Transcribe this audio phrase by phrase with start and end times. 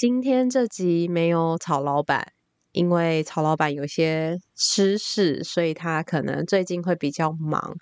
[0.00, 2.32] 今天这集没有曹老板，
[2.72, 7.76] 因为曹老板有些私事，所以他可能最近会比较忙。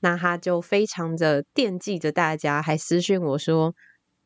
[0.00, 3.74] 那他就非常的惦记着大家，还私讯我说：“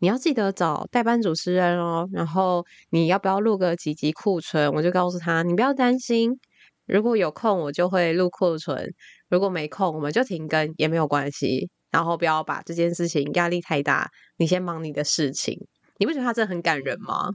[0.01, 4.73] 你要记得找代班主持人哦。”然后你要不要录个几集库存？
[4.73, 6.40] 我就告诉他：“你不要担心，
[6.84, 8.92] 如果有空我就会录库存，
[9.28, 11.70] 如果没空我们就停更也没有关系。
[11.92, 15.56] 然后不要把这件事情压力太大，你先忙你的事情。”
[15.98, 17.32] 你不觉得他真的很感人吗？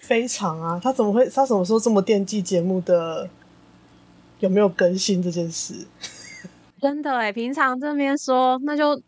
[0.00, 0.80] 非常啊！
[0.82, 1.28] 他怎么会？
[1.28, 3.28] 他什么时候这么惦记节目的
[4.38, 5.74] 有没有更新这件事？
[6.80, 9.02] 真的哎，平常这边说，那就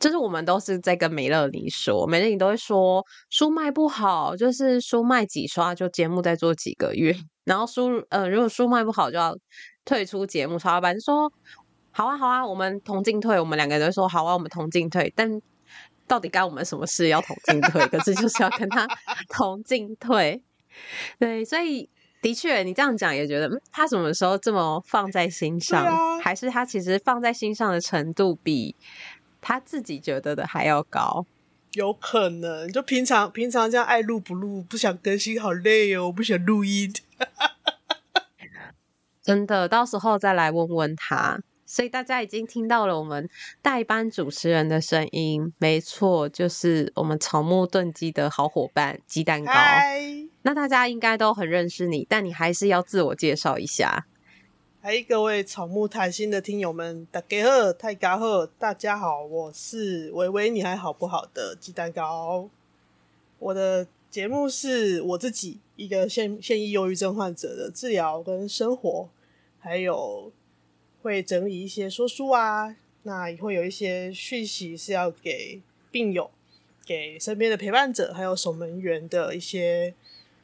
[0.00, 9.36] 就是我们都是在跟美乐妮说，美乐妮都会说书卖不好，就是书卖几刷就节目再做几个月，然后书呃如果书卖不好就要
[9.84, 10.58] 退出节目。
[10.58, 11.30] 曹老板说
[11.92, 15.40] 好啊好啊，我们同进退，我们两个人都说好啊，我们同进退，但。
[16.06, 17.86] 到底该我们什么事要同进退？
[17.88, 18.86] 可是就是要跟他
[19.28, 20.42] 同进退，
[21.18, 21.88] 对，所以
[22.20, 25.84] 的确，你这样讲也觉得，嗯，他什么时候这么放在心上？
[25.84, 28.74] 啊、还是他其实放在心上的程度比
[29.40, 31.26] 他自己觉得的还要高？
[31.72, 36.92] 有可能，就平常平常这样爱录不录，不想更新，好累哦，我不想录音。
[39.22, 41.40] 真的，到时候再来问问他。
[41.66, 43.28] 所以大家已经听到了我们
[43.62, 49.52] 代班主持人的声音，没错，就是我们草木炖鸡的好伙伴鸡蛋糕。
[49.52, 54.06] Hi 那大家应该都很认识你，但你还是要自我介绍一下。
[54.82, 62.50] 嗨，各位草木谈心的听友们，大家好，大家好，大家好，我是维维，你还好不好的鸡蛋糕。
[63.38, 69.08] 我的节目是我自己一个现现役忧郁症患者的治疗跟生活，
[69.58, 70.30] 还有。
[71.04, 75.60] 会整理一些说书啊，那也会有一些讯息是要给
[75.90, 76.30] 病友、
[76.86, 79.92] 给身边的陪伴者，还有守门员的一些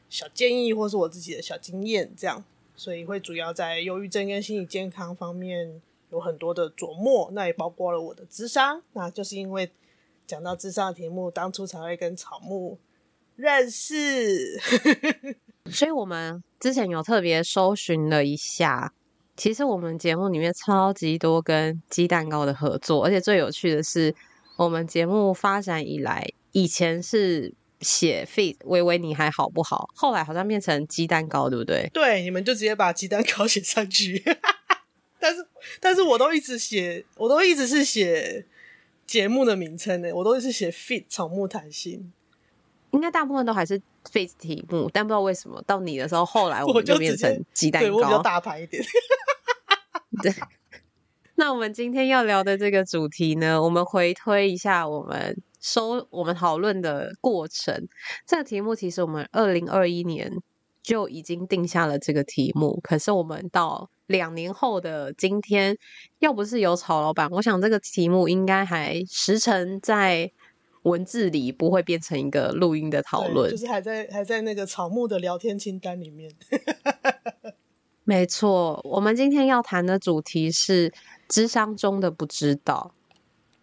[0.07, 2.43] 小建议，或是我自己的小经验，这样，
[2.75, 9.71] 所以会主要在忧郁症跟心理健康方面有很多的琢磨，那也包括了我的智商，那就是因为
[10.27, 12.77] 讲到智商的题目，当初才会跟草木
[13.35, 14.59] 认识，
[15.73, 18.93] 所以我们之前有特别搜寻了一下。
[19.41, 24.13] 其实我们节目里面超级多跟鸡蛋糕的合作，而且最有趣的是，
[24.55, 28.57] 我们节目发展以来，以前是写 feat.
[28.65, 29.89] 微微你还好不好？
[29.95, 31.89] 后来好像变成鸡蛋糕，对不对？
[31.91, 34.23] 对，你们就直接把鸡蛋糕 写上去。
[35.19, 35.47] 但是，
[35.79, 38.45] 但是我都一直写，我都一直是写
[39.07, 41.05] 节目的名称呢，我都是写 feat.
[41.09, 42.13] 草木谈心。
[42.91, 44.31] 应该大部分都还是 feat.
[44.39, 48.83] 题目，但不知道为什么到你的时候，后来我们就变成鸡蛋糕，我，对我比较大牌一点。
[50.23, 50.33] 对，
[51.35, 57.87] 那我们今天要聊的这个主题呢，我们回推一下我们收我们讨论的过程。
[58.25, 60.31] 这个题目其实我们二零二一年
[60.83, 65.77] 就已经定下了这个题目，可是我们到两年后的今天，
[66.19, 70.31] 要不是有曹老板，我想这个题目应该还时辰在
[70.83, 76.31] 文字里，不会变成一个录音的讨论，就是还在还在那个草木的聊天清单里面。
[78.03, 80.91] 没错，我们今天要谈的主题是
[81.29, 82.93] 智商中的不知道。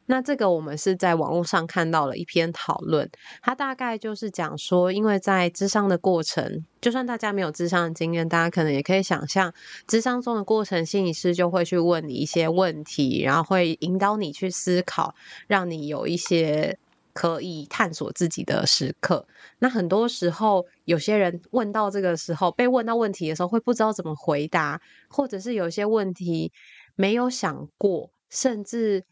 [0.06, 3.10] 那这个我们是在网络上看到了一篇讨论，
[3.42, 9.52] 它大概就是讲说，因为在智商的过程，就算大家没有智商的经验，大家可能也可以想象，
[9.86, 15.14] 智商中的过程，心理师就会去问你一些问题，然后会引导你去思考，
[15.46, 16.78] 让你有一些。
[17.18, 19.26] 可以探索自己的时刻。
[19.58, 26.52] 那很多时候，有些人问到这个时候，被问到问题的时候，会不知道怎么回答，或者是有些问题
[26.94, 29.04] 没有想过，甚至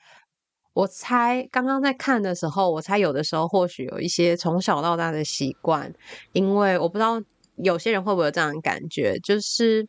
[0.72, 5.92] 我猜刚刚在看的时候，我猜有的时候或许有一些从小到大的习惯，
[6.32, 7.20] 因为我不知道
[7.56, 9.84] 有些人会不会有这样的感觉，就是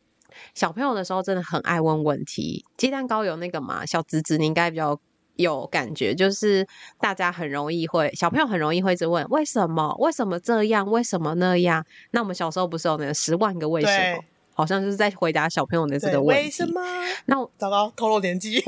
[0.55, 2.65] 小朋友的时候真的很爱问问题。
[2.77, 3.85] 鸡蛋糕有那个嘛？
[3.85, 4.99] 小侄子你应该比较。
[5.37, 6.67] 有感觉，就是
[6.99, 9.95] 大家很容易会，小朋友很容易会一直问为什么？
[9.99, 10.85] 为什么这样？
[10.91, 11.85] 为什么那样？
[12.11, 14.17] 那我们小时候不是有那个十万个为什么？
[14.19, 16.43] 对好像就是在回答小朋友的这个问题。
[16.43, 16.81] 为什么？
[17.25, 18.59] 那我糟糕，透露年纪。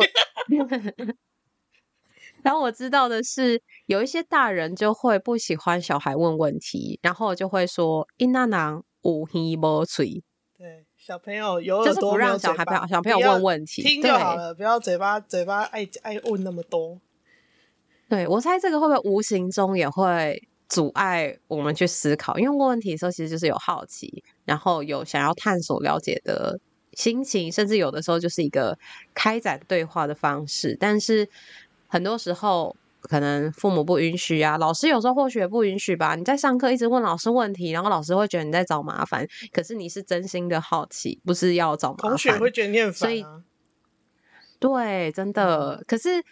[2.42, 10.24] 然后我知道的是，有一些大人就会不喜欢小孩问问题，然后就会说“因那囊无耳无嘴”。
[10.58, 17.02] 对，小朋友有就是不让小孩小朋友问问题，听就好了，不要嘴巴嘴巴爱爱问那么多。
[18.08, 22.38] 对，我猜这个会不会无形中也会阻碍我们去思考？
[22.38, 26.60] 因为问问题的时候，其实就是有好奇，然后有想要探索了解的
[26.94, 28.78] 心情，甚至有的时候就是一个
[29.16, 30.78] 开展对话的方式。
[30.80, 31.28] 但是
[31.88, 36.16] 很多时候，可能父母不允许啊，老师有时候或许也不允许吧。
[36.16, 42.10] 你在上课一直问老师问题，然后老师会觉得你在找麻烦，可是你是真心的好奇，不是要找麻烦。
[42.10, 43.12] 同学会觉得你很烦啊。
[43.12, 43.26] 所以，
[44.60, 45.78] 对，真的。
[45.80, 45.86] 嗯。
[45.88, 46.24] 可是。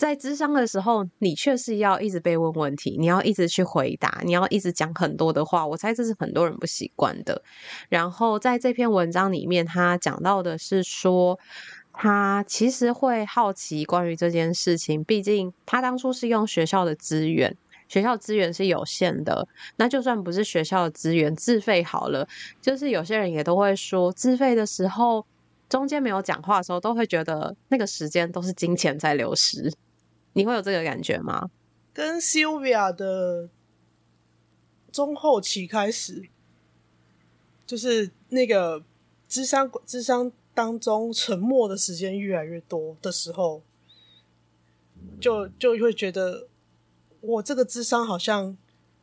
[0.00, 5.66] 在智商的时候，你却是要一直被问问题，你要一直去回答，你要一直讲很多的话。
[5.66, 7.42] 我猜这是很多人不习惯的。
[7.90, 11.38] 然后在这篇文章里面，他讲到的是说，
[11.92, 15.02] 他其实会好奇关于这件事情。
[15.04, 17.56] 毕竟他当初是用学校的资源，
[17.88, 19.46] 学校资源是有限的。
[19.76, 22.26] 那就算不是学校的资源，自费好了。
[22.60, 25.26] 就是有些人也都会说，自费的时候，
[25.68, 29.72] 中间没有讲话的时候，都会觉得那个时间都是金钱在流失。
[30.32, 31.50] 你会有这个感觉吗？
[31.92, 33.48] 跟 Sylvia 的
[34.92, 36.28] 中后期开始，
[37.66, 38.84] 就是那个
[39.28, 40.30] 智商智商
[40.60, 43.62] 当中沉默的时间越来越多的时候，
[45.18, 46.48] 就就会觉得
[47.22, 48.54] 我这个智商好像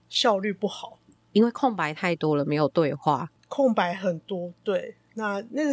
[0.07, 1.00] 效率不好，
[1.31, 4.54] 因为空白太多了，没有对话，空白很多。
[4.63, 5.71] 对，那那个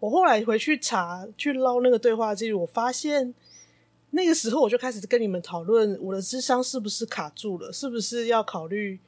[0.00, 3.32] 我后来回去查去捞那个对话记录，我发现。
[4.10, 8.98] 那个时候我就开始跟你们讨论我的智商是不是卡住了，是不是要考虑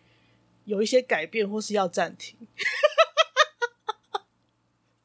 [0.67, 2.37] 有一些改变，或是要暂停。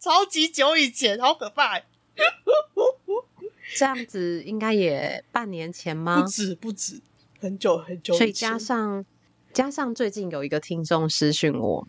[0.06, 1.80] 超级久以前，好可怕！
[3.75, 6.22] 这样子应该也半年前吗？
[6.22, 7.02] 不止，不止，
[7.40, 8.13] 很久很久。
[8.13, 9.04] 所以加上
[9.52, 11.88] 加上最近有一个听众私讯我，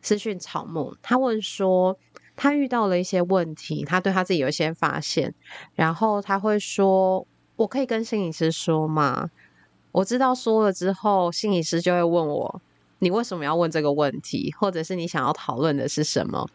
[0.00, 1.98] 私讯草木，他问说
[2.36, 5.34] 他遇到了一些问题，他对他自己有一些发现，
[5.74, 7.26] 然后他会说。
[7.56, 9.28] 我可以跟心理师说吗？
[9.92, 12.62] 我知道说了之后，心理师就会问我，
[13.00, 16.48] 你为什么要问这个问题，或者是你想要讨论的是什么？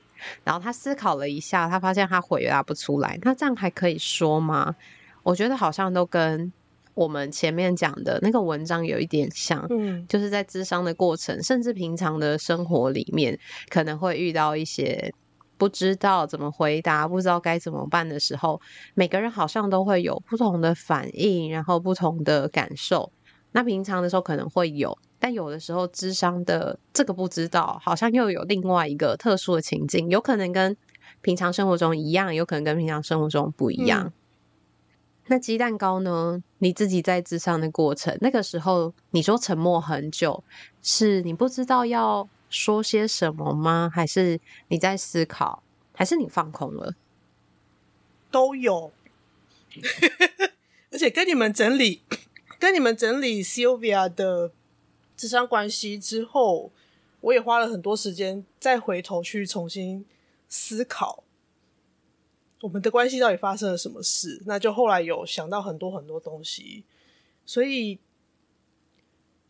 [0.44, 3.18] 然后他思考了一下，他发现他回答不出来。
[3.22, 4.76] 那这样还可以说吗？
[5.24, 6.52] 我觉得好像都跟
[6.94, 13.38] 我们前面讲的那个文章有一点像，嗯，就是在智商的过程，甚至平常的生活里面，
[13.70, 15.14] 可能会遇到一些。
[15.58, 18.60] 不知道怎么回答，不知道该怎么办的时候，
[18.94, 23.10] 每个人好像都会有不同的反应，然后不同的感受。
[23.54, 30.76] 那平常的时候可能会有，但有的时候智商的这个不知道，好像又有另外一个特殊的情境，有可能跟
[31.22, 34.06] 平常生活中一样，有可能跟平常生活中不一样。
[34.06, 34.14] 嗯、
[35.28, 36.44] 那鸡蛋糕呢？
[36.60, 40.44] 你自己在智商的过程，那个时候你说沉默很久，
[40.82, 42.28] 是你不知道要。
[42.48, 43.92] 说些什么吗？
[43.94, 44.40] 还是
[44.70, 45.62] 你在思考？
[45.94, 46.94] 还是你放空了？
[48.32, 48.94] 都有。
[50.92, 52.04] 而且跟你们整理，
[52.60, 54.52] 跟你们整理 Sylvia 的
[55.18, 56.72] 咨商关系之后，
[57.22, 60.06] 我也花了很多时间再回头去重新
[60.48, 61.24] 思考
[62.62, 64.42] 我们的关系到底发生了什么事。
[64.46, 66.84] 那就后来有想到很多很多东西，
[67.46, 68.00] 所以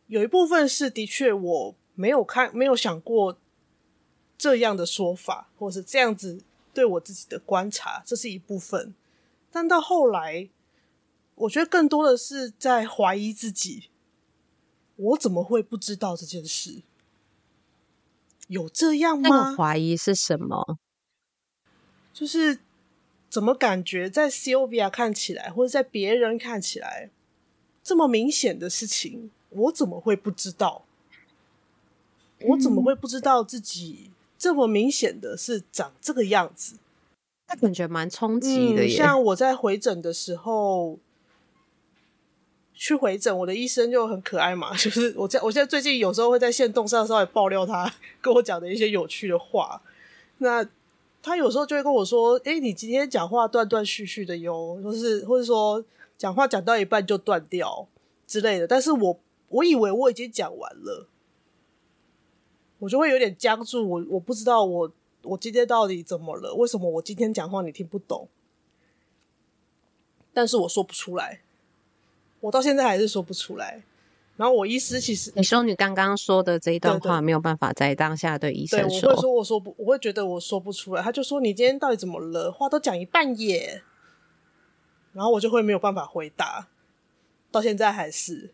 [0.08, 1.76] 有一部分是的确我。
[1.98, 3.38] 没有看，没有想过
[4.38, 6.42] 这样的说法，或是这样子
[6.74, 8.94] 对我自己的观察，这是一部分。
[9.50, 10.50] 但到后来，
[11.36, 13.88] 我觉得更多的是在怀疑自己：
[14.96, 16.82] 我怎么会不知道这件事？
[18.48, 19.30] 有这样吗？
[19.30, 20.78] 那个怀疑是什么？
[22.14, 22.60] 就是
[23.30, 27.10] 怎么感觉在 Covia 看起来，或者在别人看起来
[27.84, 30.86] 这么明显的事情，我怎么会不知道？
[32.42, 36.76] 我怎么会不知道自己这么明显的是长这个样子？
[37.48, 38.96] 那感觉蛮冲击的耶。
[38.96, 41.00] 像我在回诊的时候，
[42.76, 47.92] 去回诊，我的医生就很可爱嘛， 就是我在我现在最近有时候会在线动上稍微爆料他
[48.22, 49.82] 跟我讲的一些有趣的话。
[50.40, 50.68] 那
[51.24, 55.84] 他有时候就会跟我说：“诶，你今天讲话断断续续的哟，或是或者说
[56.18, 57.88] 讲话讲到一半就断掉
[58.28, 61.08] 之类的。”但是我我以为我已经讲完了。
[62.80, 64.92] 我就会有点僵住，我我不知道我
[65.24, 66.54] 我今天到底怎么了？
[66.56, 68.28] 为什么我今天讲话你听不懂？
[70.34, 71.42] 但是我说不出来，
[72.46, 73.84] 我到现在还是说不出来。
[74.38, 81.02] 然后我医师其实你说你刚刚说的这一段话没有办法在当下对医生说，对，我会说我说不，我会觉得我说不出来。
[81.02, 82.52] 他就说你今天到底怎么了？
[82.52, 83.82] 话都讲一半耶。
[85.14, 86.68] 然后我就会没有办法回答。
[87.50, 88.54] 到现在还是。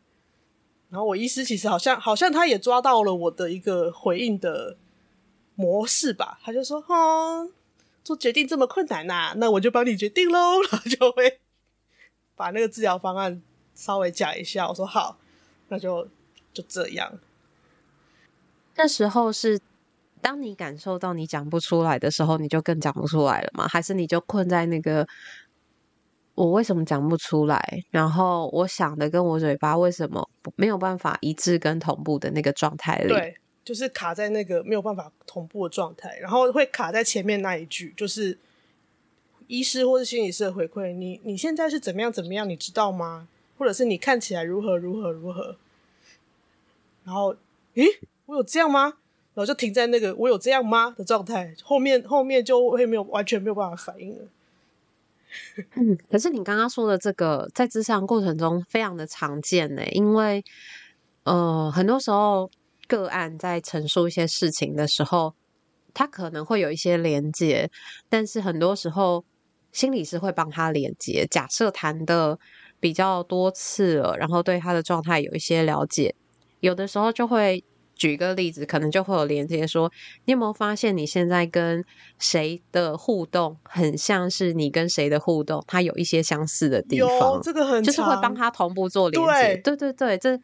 [0.89, 4.77] 然后我医师其实好像好像他也抓到了我的一个回应的
[5.55, 7.49] 模式吧，他就说：“哦，
[8.03, 10.61] 做决定这么困难呐、啊，那我就帮你决定喽。
[10.69, 11.39] ”然后就会
[12.35, 13.41] 把那个治疗方案
[13.81, 14.67] 稍微讲一下。
[14.69, 15.17] 我说：“好，
[15.69, 16.07] 那就
[16.53, 17.19] 就这样。”
[18.77, 19.59] 那时候是
[20.21, 23.67] 当你感受到你讲不出来的时候，你就更讲不出来了吗？
[23.67, 25.07] 还是你就困在那个？
[26.33, 27.83] 我为什么讲不出来？
[27.91, 33.09] 然后我想的跟我嘴巴为什么没有办法一致跟同步的那个状态里？
[33.09, 33.35] 对，
[33.65, 38.39] 就是卡在那个没有办法同步的状态，然后会卡在前面那一句，就是
[39.47, 40.93] 医师或是心理师的回馈。
[40.93, 42.49] 你你现在是怎么样怎么样？
[42.49, 43.27] 你知道吗？
[43.61, 45.55] 或者是你看起来如何如何如何？
[47.03, 47.35] 然后，
[47.75, 47.85] 咦，
[48.25, 48.85] 我有这样吗？
[49.35, 54.25] 然后就停在那个我有这样吗的状态，后面后面就会没有完全没有办法反应了。
[55.75, 60.43] 嗯，可是你刚刚说的这个，在咨商过程中非常的常见呢，因为
[61.25, 62.49] 呃，很多时候
[62.87, 65.35] 个案在陈述一些事情的时候，
[65.93, 67.69] 他可能会有一些连接，
[68.09, 69.23] 但是很多时候
[69.71, 71.27] 心理师会帮他连接。
[71.29, 72.39] 假设谈的
[72.81, 76.13] 比较多次了，然后对他的状态有一些了解，
[76.59, 77.63] 有的时候就会。
[77.93, 79.91] 举个例子，可能就会有连接说，
[80.25, 81.85] 你有没有发现你现在跟
[82.17, 85.63] 谁的互动很像是你跟谁的互动？
[85.67, 89.55] 他有一些相似的地方，这个很就是会帮他同步做连接。
[89.57, 90.35] 对对对，这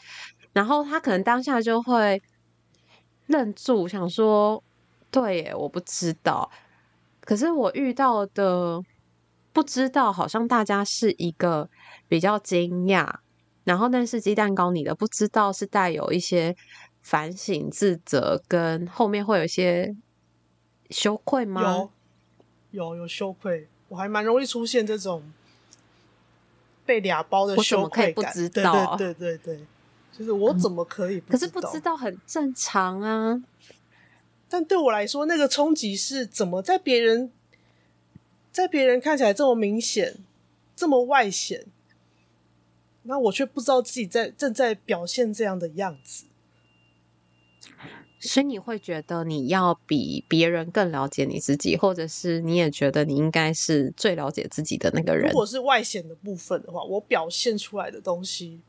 [0.53, 2.21] 然后他可能当下就会
[3.25, 4.63] 愣住，想说
[5.09, 6.51] ：“对耶，我不知道。”
[7.25, 8.79] 可是我遇到的
[9.57, 11.67] 不知道，好像大家是一个
[12.07, 13.11] 比较惊讶，
[13.63, 16.55] 然后但是鸡蛋糕你的不知道是带有一些。
[16.99, 19.95] 反省、自责，跟后面会有一些
[20.89, 21.61] 羞愧吗？
[21.61, 21.89] 有，
[22.71, 23.69] 有，有羞愧。
[23.87, 25.23] 我还蛮容易出现这种
[26.85, 28.13] 被俩包的羞愧感。
[28.17, 28.97] 我怎么可以不知道？
[28.97, 29.65] 对对对对，
[30.11, 31.21] 就是我怎么可以？
[31.21, 33.41] 可是不知道很正常啊。
[34.49, 37.31] 但对我来说，那个冲击是怎么在别人
[38.57, 40.15] 在别人看起来这么明显、
[40.75, 41.67] 这么外显，
[43.03, 46.25] 那我却不知道自己在正在表现这样的样子。
[48.19, 55.27] 所以你会觉得你要比别人更了解你自己，或者是你也觉得你应该是最了解自己的那个人。
[55.27, 58.59] 如果是外显的部分的话，我表现出来的东西，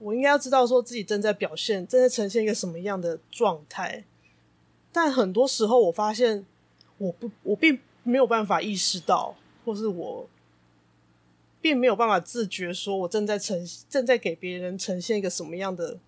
[0.00, 4.02] 我应该要知道说自己正在表现，正在呈现一个什么样的状态。
[4.90, 6.44] 但很多时候，我发现
[6.98, 9.34] 我不，我并没有办法意识到，
[9.64, 10.28] 或是我
[11.60, 15.98] 并没有办法自觉，说我正在呈，正在给别人呈现一个什么样的。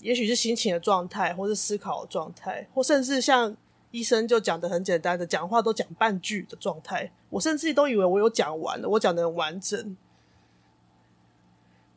[0.00, 3.56] 也许是心情的状态，或是思考的状态，或甚至像
[3.90, 7.10] 医生就讲的很简单的，讲话都讲半句的状态。
[7.30, 9.96] 我甚至都以为我有讲完了，我讲的很完整，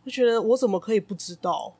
[0.06, 1.76] 就觉得我怎么可以不知道？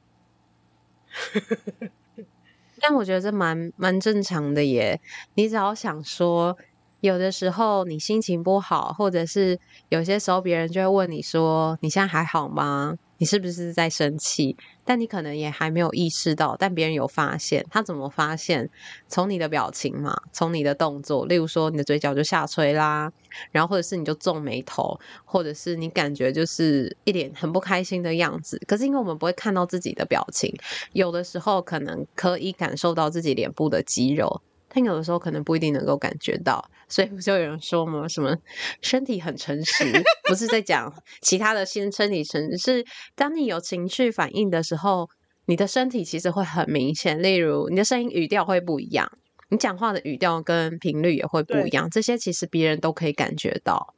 [2.86, 5.00] 但我觉得这蛮蛮正常的耶。
[5.36, 6.58] 你只要想说，
[7.00, 14.54] 有的时候你心情不好，或者是有些时候别人就会问你说：“你现在还好吗？”你是不是在生气？
[14.84, 17.66] 但你可能也还没有意识到，但别人有发现。
[17.70, 18.70] 他怎么发现？
[19.08, 23.10] 从你的表情嘛，从你的动作，例如说你的嘴角就下垂啦，
[23.54, 28.62] 然后或者是你就皱眉头，或者是你感觉就是一脸很不开心的样子。
[28.68, 30.54] 可是因为我们不会看到自己的表情，
[30.92, 34.42] 有的时候可能可以感受到自己脸部的肌肉。
[34.76, 38.38] 但有的时候可能不一定能够感觉到，所以不就有人说嘛，什么
[38.80, 39.84] 身体很诚实，
[40.30, 42.86] 不是在讲其他的心身体诚实，是
[43.16, 45.10] 当你有情绪反应的时候，
[45.48, 47.20] 你的身体其实会很明显。
[47.20, 49.12] 例如你的声音语调会不一样，
[49.50, 53.96] 你讲话的语调跟频率也会不一样，这些其实别人都可以感觉到。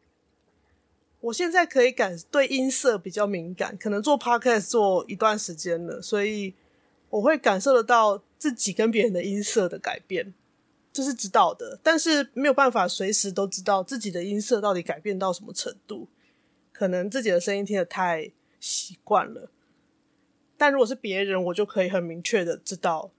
[1.20, 6.54] 我现在可以感对音色比较敏感，可能做 podcast 做一段时间了，所以
[7.10, 10.34] 我会感受得到自己跟别人的音色的改变。
[10.96, 16.08] 这是知道的，但是没有办法随时都知道自己的音色到底改变到什么程度。
[16.72, 19.52] 可能自己的声音听得太习惯了，
[20.56, 23.12] 但如果是别人，我就可以很明确的知道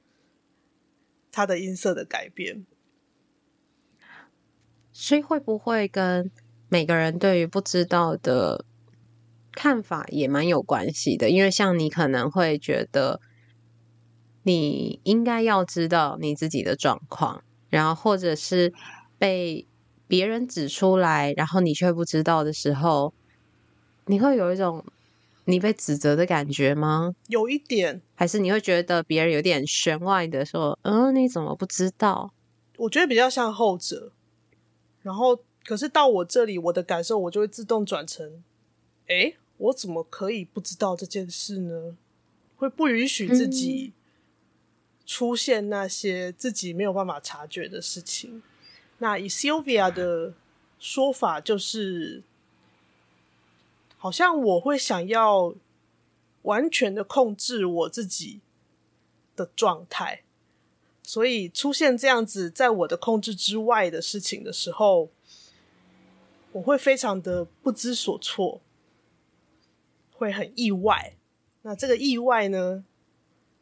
[1.30, 2.64] 他的音色的改变。
[4.94, 6.30] 所以会不会跟
[6.70, 8.64] 每个人对于不知道的
[9.52, 11.28] 看法也蛮有关系的？
[11.28, 13.20] 因为像你可能会觉得
[14.44, 17.44] 你应该要知道你自己的状况。
[17.76, 18.72] 然后，或者是
[19.18, 19.66] 被
[20.08, 23.12] 别人指出来，然后你却不知道的时候，
[24.06, 24.82] 你会有一种
[25.44, 27.14] 你被指责的感觉吗？
[27.28, 32.32] 有一点，还是你会觉得别人有点弦外的说：“嗯，你怎么不知道？”
[32.78, 34.12] 我觉得比较像后者。
[35.02, 38.42] 然后，可是到我这里，我的感受我就会自动转成
[39.08, 41.96] 哎，我怎么可以不知道这件事呢？
[42.56, 43.92] 会不允许自己
[45.06, 48.42] 出现那些自己没有办法察觉的事情。
[48.98, 50.34] 那以 Sylvia 的
[50.78, 52.22] 说法就是，
[53.96, 55.54] 好像我会想要
[56.42, 58.40] 完全的控制我自己
[59.34, 60.22] 的状态，
[61.02, 65.08] 所以出现这样子在我的控制之外的事情的时候，
[66.52, 68.60] 我会非常的不知所措，
[70.12, 71.14] 会很意外。
[71.62, 72.84] 那这个意外呢，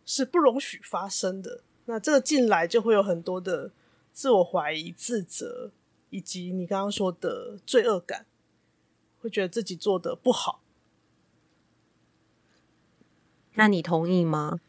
[0.04, 1.62] 是不容许发生的。
[1.87, 3.70] 那这个进来就会有很多的。
[4.16, 5.73] 自我怀疑、自责，
[6.11, 8.26] 以及你刚刚说的罪恶感，
[9.20, 10.61] 会觉得自己做的不好。
[13.54, 14.61] 那你同意吗？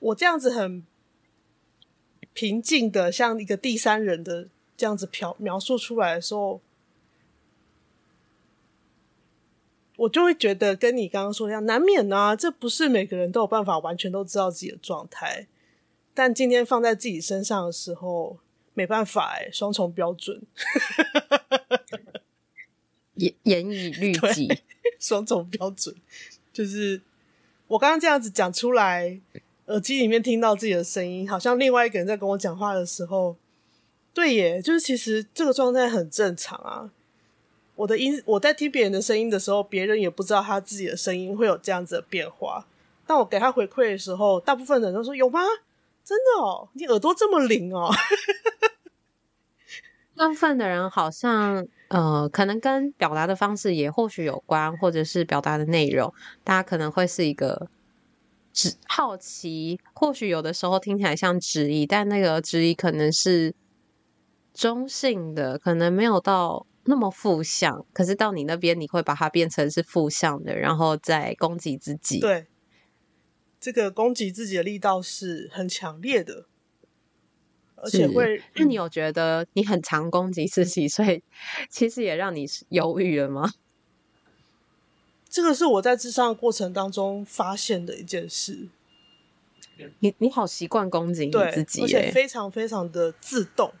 [0.00, 0.82] 我这样子很
[2.32, 6.62] 平静的，像一个第三人的这样子描描述出来的时候，
[9.98, 15.48] 我就会觉得跟你刚刚说一样，难免啊，这不是每个人都有办法完全都知道自己的状态。
[16.14, 18.38] 但今天放在自己身上的时候，
[18.74, 20.40] 没办法哎，双重标准，
[23.14, 24.48] 严严以律 己，
[25.00, 25.92] 双重标准，
[26.52, 27.02] 就是
[27.66, 29.20] 我刚刚这样子讲出来，
[29.66, 33.36] 耳机里面听到自己的声音，好像另外一个人在跟我讲话的时候，
[34.14, 36.92] 对耶，就是其实这个状态很正常啊。
[37.78, 42.66] 我的音，我在听别人的声音的时候，别人也不知道他自己的声音会有这样子的变化。
[43.06, 45.40] 当我给他回馈的时候，大部分人都说有吗？
[46.04, 47.88] 真的哦，你耳朵这么灵哦！
[50.16, 57.68] 大部分的人好像，呃，可能跟表达的方式也或许有关，或者是表达的内容，大家可能会是一个
[58.52, 63.54] 只好奇，或许有的时候听起来像质疑，但那个质疑可能是
[64.52, 67.86] 中性的，可能没有到那么负向。
[67.92, 72.18] 可是到你那边，你会把它变成是负向的，然后再攻击自己。
[72.18, 72.46] 对。
[73.60, 76.46] 这个攻击自己的力道是很强烈的，
[77.74, 78.40] 而且会。
[78.54, 81.24] 那你有觉得你很常攻击自己，所以
[81.68, 83.50] 其实也让你犹豫了吗？
[85.28, 88.68] 这个是我在智商的过程当中发现的一件事。
[89.98, 93.72] 你你好习惯攻击你自己，而且非常非常的自动，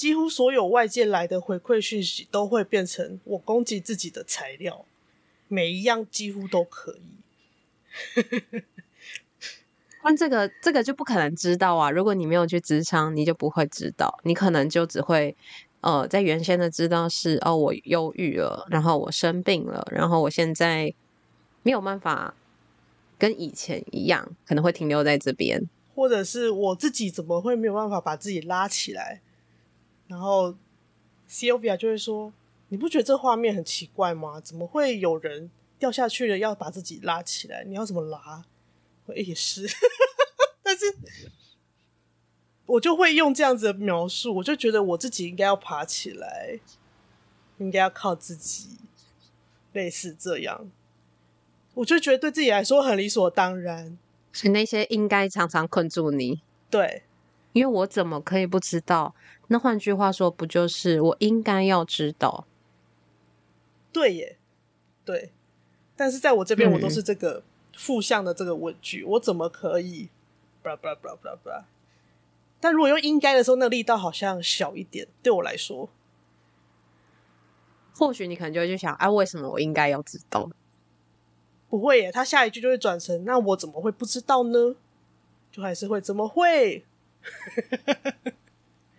[0.00, 4.86] 几乎所有外界来的回馈讯息都会变成我攻击自己的材料，
[5.46, 7.02] 每一样几乎都可以。
[10.02, 11.90] 但这个这个就不可能知道啊！
[11.90, 14.18] 如果你没有去职场，你就不会知道。
[14.22, 15.36] 你可能就只会
[15.82, 20.94] 呃，在原先的知道是哦，我忧郁了，然后我生病了，然后我现在
[21.62, 22.34] 没有办法
[23.18, 29.20] 跟以前一样，可能会停留在这边，或者是我自己怎么会没有办法把自己拉起来？
[30.10, 30.56] 然后
[31.28, 32.32] Sylvia 就会说
[32.68, 34.40] ：“你不觉得这画面很奇怪吗？
[34.40, 37.62] 怎么会有人掉下去了要把自己拉起来？
[37.62, 38.44] 你要怎么拉？”
[39.06, 39.68] 我也是，
[40.64, 40.84] 但是
[42.66, 46.58] 我就会用这样子的描述，我就觉得我自己应该要爬起来，
[47.58, 48.78] 应该要靠自己，
[49.72, 50.68] 类似这样，
[51.74, 53.96] 我就觉得对自己来说很理所当然。
[54.32, 57.04] 所以那些应该常常困住你，对，
[57.52, 59.14] 因为我怎么可以不知道？
[59.50, 62.46] 那换句话说，不就是我应该要知道？
[63.92, 64.38] 对耶，
[65.04, 65.30] 对，
[65.94, 67.34] 但是在我这边，我都是这个。
[67.34, 67.42] 嗯
[67.80, 70.10] 负向的这个问句，我怎么可以
[70.62, 71.62] ？blah blah blah blah blah。
[72.60, 75.08] 但如果用应该的时候，那个力道好像小一点。
[75.22, 75.88] 对我来说，
[77.94, 80.50] 或许你可能就会去想：啊，为什么我应该要知道？
[81.70, 84.76] 不会耶，他下一句就会转成：那我怎么会不知道呢？
[85.50, 86.84] 就还是会怎么会？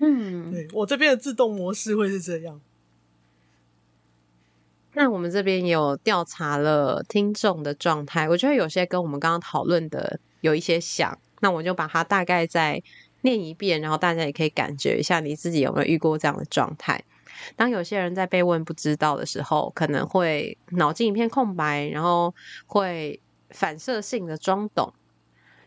[0.03, 2.59] 嗯，对，我这边的自动模式会是这样。
[4.93, 12.81] 那我们这边有调查了听众的状态，我觉得有些跟我们刚刚讨论的有一些像，那我就把它大概再
[13.21, 17.03] 念一遍，然后大家也可以感觉一下你自己有没有遇过这样的状态。
[17.55, 22.33] 当有些人在被问不知道的时候，可能会脑筋一片空白，然后
[22.65, 23.19] 会
[23.51, 24.91] 反射性的装懂。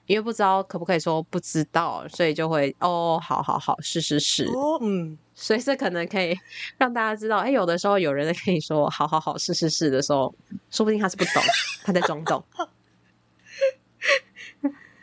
[0.06, 6.36] 因为不知道可不可以说不知道，所以就会哦，好好好，是是是，哦，嗯，所以这可能可以
[6.76, 10.34] 让大家知道，哎，有的时候有人在跟你说好好好，是是是的时候，
[10.70, 11.42] 说不定他是不懂，
[11.84, 12.44] 他在装懂。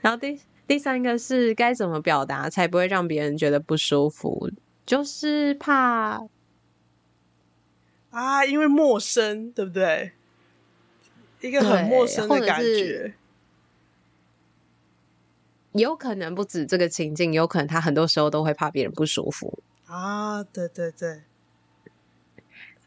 [0.02, 4.50] 然后第第三个是该怎么表达才不会让别人觉得不舒服，
[4.86, 6.22] 就是怕
[8.12, 10.12] 啊，因为陌生，对不对？
[11.42, 13.16] 一个很陌生的感觉。
[15.74, 20.44] 有可能不止这个情境，有可能他很多时候都会怕别人不舒服啊！
[20.44, 21.10] 对对对，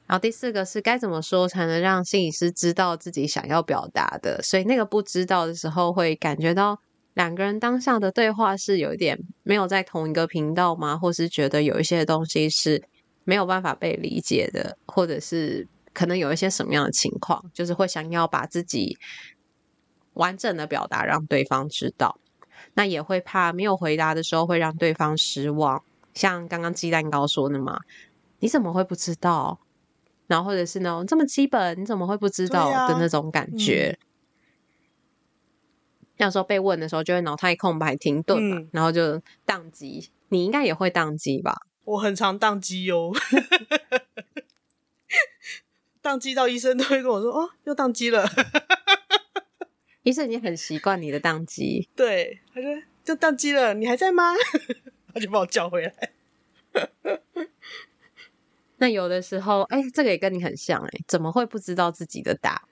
[0.06, 6.78] 然后第四个是该怎么说才能让心理师知道自己想要表达的，所以那个不知道的时候会感觉到
[7.14, 10.96] 两个人当下的对话是有一点没有在同一个频道吗？
[10.98, 12.82] 或是觉得有一些东西是
[13.24, 18.98] 没有办法被理解的，或者是可能有一些什么样的情况，就是会想要把自己
[20.14, 22.18] 完整的表达让对方知道，
[22.74, 25.82] 那也会怕没有回答的时候会让对方失望，
[26.12, 27.80] 像刚刚鸡蛋糕说的嘛，
[28.40, 29.60] 你怎么会不知道？
[30.26, 33.98] 然后或者是那种这么基本，你怎么会不知道的那种感觉？
[36.16, 40.10] 有时候被问的时候，就会脑袋空白停顿嘛，嗯、然后就宕机。
[40.28, 41.54] 你应该也会宕机吧？
[41.84, 43.12] 我很常宕机哟，
[46.02, 48.26] 宕机到医生都会跟我说：“哦，又宕机了。”
[50.04, 52.70] 医生已经很习惯你的宕机，对，他说
[53.02, 54.32] ：“就宕机了，你还在吗？”
[55.12, 56.10] 他就把我叫回来。
[58.78, 62.68] 那有的时候，哎、欸，这个也跟你很像，哎，怎么会不知道自己的答？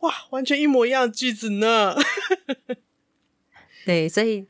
[0.00, 1.96] 哇，完全一模一样的句子呢。
[3.84, 4.46] 对，所以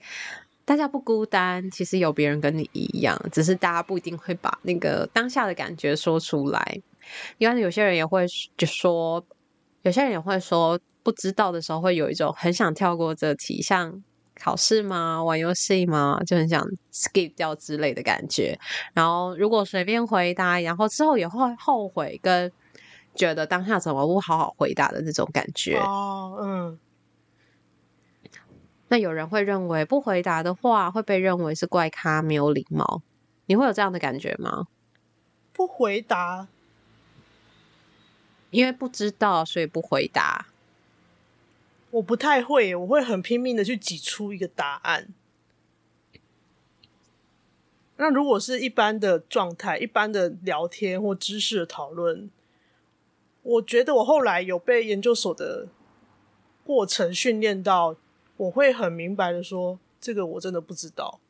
[0.64, 6.82] 大家不孤单，其实有别人跟你一样，只是大家不一定会把那个当下的感觉说出来。
[7.38, 9.24] 因为有些人也会就说，
[9.82, 14.02] 有些人也会说，不知道的时候会有一种很想跳过这题，像。
[14.36, 15.22] 考试吗？
[15.22, 16.20] 玩游戏吗？
[16.26, 16.60] 就很想
[16.92, 18.58] skip 掉之类的感觉。
[18.92, 22.50] 然后如果随便回答，然后之后也会后悔，跟
[23.14, 25.76] 觉得当下怎么不好好回答的那种感觉。
[25.76, 26.78] 哦，嗯。
[28.88, 33.02] 那有人会认为不回答的话会被认为是怪咖，没有礼貌。
[33.46, 34.66] 你会有这样的感觉吗？
[35.52, 36.48] 不回答，
[38.50, 40.46] 因为不知道，所以不回答。
[41.94, 45.08] 我不太会，我会很拼命的去挤出一个答案。
[47.96, 52.28] 那如果是一般的状态、一般的聊天或知识的讨论，
[53.42, 55.68] 我觉得我后来有被研究所的
[56.64, 57.94] 过程训练到，
[58.38, 61.20] 我会很明白的说，这个我真的不知道。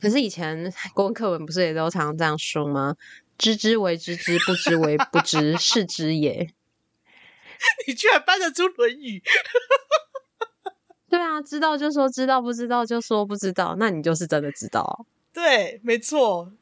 [0.00, 2.96] 可是以前国文课文不是也都常常这样说吗？
[3.38, 6.50] 知之为知之，不知为不知， 是知也。
[7.86, 9.18] 你居然搬得出《论语》？
[11.08, 15.06] 对啊，知道就说知道，不知道就说不知道，那你就是真的知道。
[15.32, 16.52] 对，没错，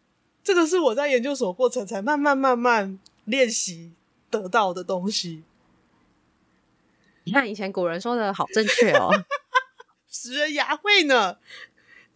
[0.43, 3.93] 这个是我在研究所过程才慢慢慢慢练习
[4.31, 5.45] 得到的东西。
[7.25, 9.11] 你看以前古人说的好正确哦，
[10.11, 11.39] 使人牙慧呢。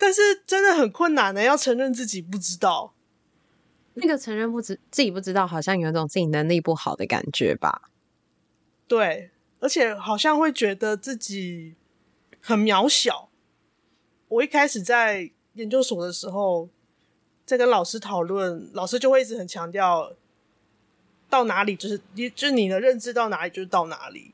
[0.00, 2.94] 但是真的很困难的，要承认自己不知道。
[3.94, 7.90] 那个承认不知自己不知道，好像有种自己能力不好的感觉吧。
[8.88, 11.74] 对，而且好像会觉得自己
[12.40, 13.28] 很渺小。
[14.28, 16.68] 我一开始在研究所的时候，
[17.44, 20.12] 在跟老师讨论，老师就会一直很强调，
[21.28, 24.32] 到哪里就是你，就你的认知到哪里就是到哪里。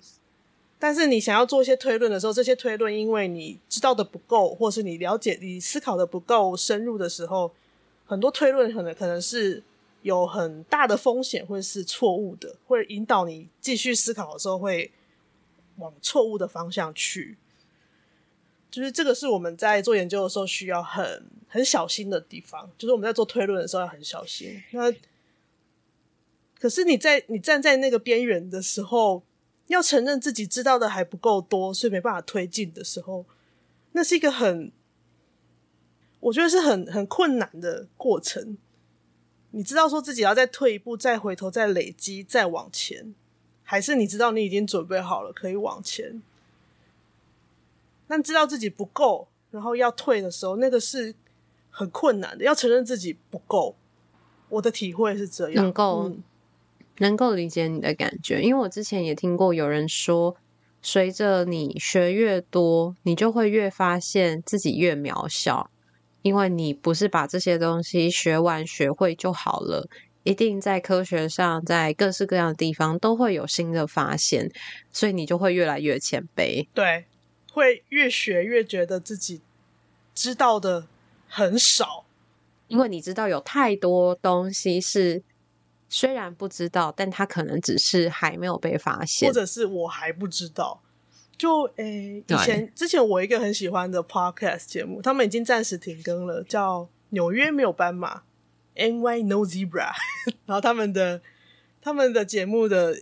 [0.79, 7.53] 但是你想要做一些推论的时候，这些推论因为你知道的不够，或是你了解、你思考的不够深入的时候，
[8.07, 9.65] 很多推论可能可能是。
[10.05, 14.93] 有很大的风险，会是错误的，会引导你继续思考的时候会
[15.77, 17.39] 往错误的方向去。
[18.71, 24.63] 就是这个是我们在做研究的时候需要很很小心的地方，就是我们在做推论的时候要很小心。
[24.73, 24.93] 那
[26.59, 29.23] 可是你在你站在那个边缘的时候，
[29.69, 33.25] 要承认自己知道的还不够多，所以没办法推进的时候，
[33.93, 34.71] 那是一个很，
[36.21, 38.59] 我觉得是很很困难的过程。
[39.57, 43.15] 你知道说自己要再退一步，再回头，再累积，再往前，
[43.63, 46.21] 还是你知道你已经准备好了可以往前？
[48.09, 51.15] 但知道自己不够，然后要退的时候，那个是
[51.71, 52.45] 很困难的。
[52.45, 53.77] 要承认自己不够，
[54.49, 55.63] 我的体会是这样。
[55.63, 56.23] 能够、嗯、
[56.99, 60.37] 能够理解你的感觉，因为我之前也听过有人说，
[60.83, 65.71] 随着你学越多，你就会越发现自己越渺小。
[66.25, 69.87] 因为你不是把这些东西学完学会就好了，
[70.23, 74.51] 一定在科学上，在各式各样的地方都会有新的发现，
[74.91, 76.67] 所以你就会越来越谦卑。
[76.73, 77.05] 对，
[77.53, 79.43] 会越学越觉得自己
[80.15, 80.87] 知道的
[81.29, 82.07] 很少，
[82.69, 85.23] 因为你知道有太多东西是
[85.91, 90.81] 虽然不知道，但它可能只是还没有被发现，或者是我还不知道。
[91.37, 98.19] 就诶、欸，以前之前我一个很喜欢的 podcast 节目，他们已经暂时停更了，叫《纽约没有斑马》
[98.77, 99.93] （NY No Zebra）。
[100.47, 101.21] 然后他们的
[101.81, 103.01] 他们的节目的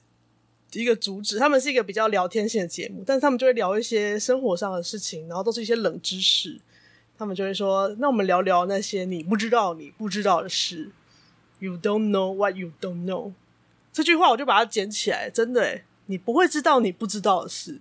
[0.73, 6.59] 一个主旨，他们是一个比较聊天性的节目，但是他们就会聊一些生活上的事情，然后都是一些冷知识。
[7.19, 10.91] 他们就会说：“那我们聊聊那些你不知道、你不知道的事。”
[11.61, 13.33] You don't know what you don't know。
[13.93, 17.79] 这句话我就把它捡起来，真的，你不会知道你不知道的事。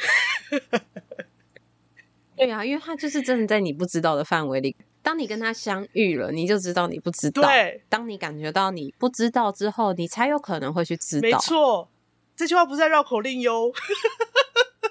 [2.36, 4.74] 对啊，因为他就是真的在你不知道的范围里。
[5.02, 7.42] 当你跟他相遇了，你就知道你不知道。
[7.42, 11.28] 对，当你感觉到你不知道之后，你才有可能会去知道。
[11.28, 11.90] 没错，
[12.36, 13.72] 这句话不是在绕口令哟。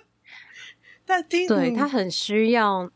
[1.05, 2.89] 但听对，他很需要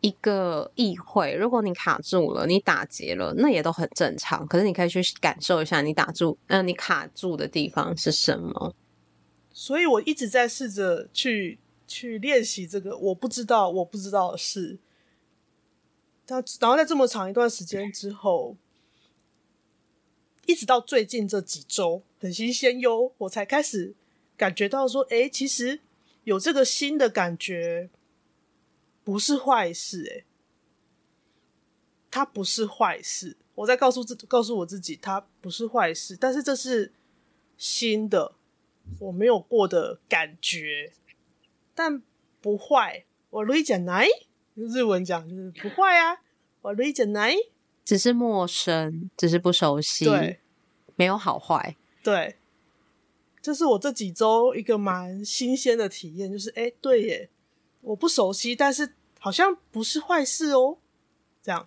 [0.00, 1.34] 一个意会。
[1.34, 4.46] 如果你卡住了，你打结了，那也都很正常。
[4.46, 8.74] 可是你可以去感受一下，你打住，嗯、呃，你卡住的地方是什么？
[9.60, 14.78] 所以我一直在试着去去练习这个我不知道我不知道的事。
[16.26, 18.56] 他然后在这么长一段时间之后，
[20.46, 23.94] 一直到最近这几周很新鲜哟，我才开始
[24.34, 25.80] 感觉到说，哎，其实
[26.24, 27.90] 有这个新的感觉
[29.04, 30.24] 不是坏事，哎，
[32.10, 33.36] 它不是坏事。
[33.56, 36.94] 我在告诉自告诉我自己，它不是坏事，但是这是
[37.58, 38.32] 新的，
[38.98, 40.92] 我没有过的感觉，
[41.74, 42.02] 但
[42.40, 43.04] 不坏。
[43.30, 44.06] 我理解来。
[44.54, 46.18] 日文讲就是不坏啊，
[46.60, 47.34] 我理解来，
[47.82, 50.40] 只是陌生，只是不熟悉，对，
[50.96, 52.36] 没有好坏，对，
[53.40, 57.30] 这是我这几周一个蛮新鲜的体验，就是哎，对耶，
[57.80, 60.76] 我不熟悉，但是好像不是坏事哦，
[61.40, 61.66] 这样。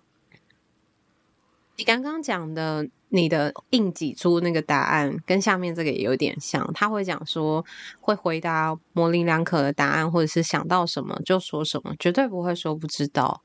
[1.78, 2.88] 你刚刚讲的。
[3.16, 6.68] 你的硬挤出那个答案，跟下面这个也有点像。
[6.74, 7.64] 他会讲说，
[8.02, 13.44] 会回答模棱两可的答案，或者是想到什么就说什么，绝对不会说不知道。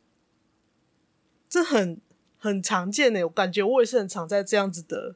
[1.50, 2.00] 这很
[2.38, 5.14] 很常见的，我感觉我也是很常在这样子的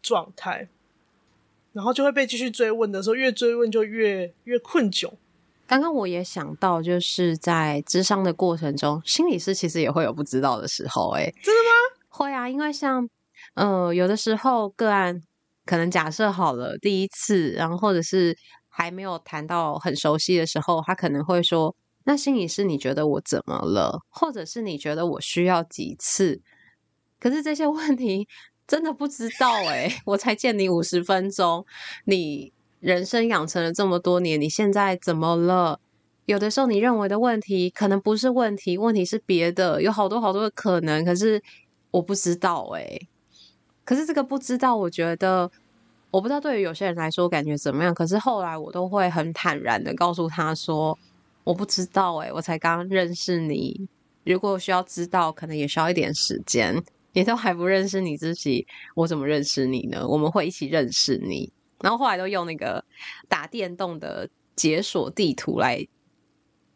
[0.00, 0.70] 状态，
[1.74, 5.12] 然后就会被继续追问的时候，越追问就越越困窘。
[5.66, 11.10] 刚刚我也想到，就是在智商的过程中，心理师其实也会有不知道的时候。
[11.10, 11.70] 哎，真的吗？
[12.08, 13.06] 会啊，因为像。
[13.56, 15.20] 呃，有的时候个案
[15.66, 18.36] 可能假设好了第一次，然后或者是
[18.68, 24.00] 还没有谈到很熟悉的时候，他可能会说：“那心理师，你觉得我怎么了？
[24.08, 26.40] 或者是你觉得我需要几次？”
[27.20, 28.26] 可是这些问题
[28.66, 31.64] 真的不知道诶，我才见你五十分钟，
[32.06, 35.80] 你人生养成了这么多年，你现在怎么了？
[36.26, 41.42] 有的时候你认为的问题可能不是问题，问题是别的，有好多好多的可能，可是
[41.90, 43.09] 我不知道诶。
[43.90, 45.50] 可是这个不知道，我觉得
[46.12, 47.92] 我不知道对于有些人来说感觉怎么样。
[47.92, 50.96] 可是后来我都会很坦然的告诉他说
[51.42, 53.88] ：“我不知道，欸，诶，我才刚认识你。
[54.22, 56.80] 如果需要知道，可能也需要一点时间。
[57.14, 60.06] 你都还不认识你自己，我怎么认识你呢？
[60.06, 61.52] 我们会一起认识你。
[61.80, 62.84] 然后后来都用那个
[63.28, 65.84] 打电动的解锁地图来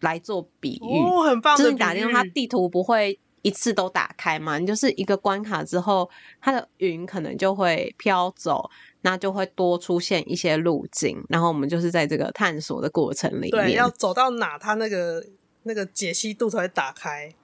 [0.00, 1.62] 来做比喻，哦，很棒的。
[1.62, 4.58] 就是你打电动，它地图不会。”一次都打开嘛？
[4.58, 6.08] 你就是一个关卡之后，
[6.40, 8.70] 它的云可能就会飘走，
[9.02, 15.22] 那就会多出现一些路径，然后我们就是在这个探索的过程里面，对，要走到哪，它那个
[15.64, 17.34] 那个解析度才会打开，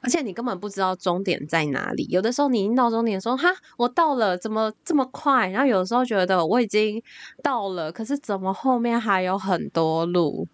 [0.00, 2.06] 而且你根本不知道终点在哪里。
[2.08, 5.48] 有的时候你一到终点说哈，我到了，怎么这么快？
[5.50, 7.02] 然后有的时候觉得我已经
[7.42, 10.48] 到了，可是怎么后面还有很多路？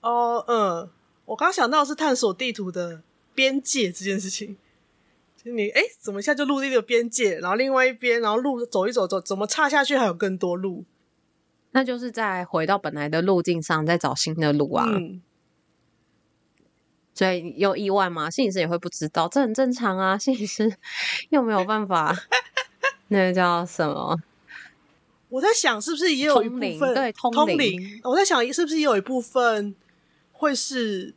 [0.00, 0.88] 哦，嗯，
[1.26, 3.02] 我刚想到是探索地图的。
[3.38, 4.56] 边界这件事情，
[5.40, 10.84] 就你哎，怎么一下就陆地的边界，然后另外一边，然后路走一走走，怎么岔下去还有更多路？
[11.70, 14.86] 那就是再回到本来的路径上，再找新的路啊。
[14.88, 15.22] 嗯，
[17.14, 18.28] 所以有意外吗？
[18.28, 20.18] 心理师也会不知道，这很正常啊。
[20.18, 20.76] 心理师
[21.28, 22.12] 又没有办法，
[23.06, 24.18] 那个叫什么？
[25.28, 26.94] 我在想，是不是也有一部分通灵？
[26.94, 27.46] 对，通灵。
[27.46, 28.00] 通灵。
[28.02, 29.76] 我在想，是不是也有一部分
[30.32, 31.14] 会是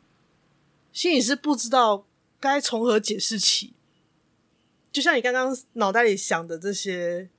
[0.92, 2.04] 心理师不知道。
[2.42, 3.72] 该从何解释起？
[4.90, 7.30] 就像你刚刚脑袋里想的这些，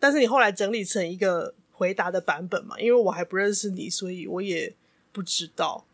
[0.00, 2.76] 但是你后来整理成一个回答的版本嘛？
[2.80, 4.74] 因为我还不认识你，所以我也
[5.12, 5.86] 不知道。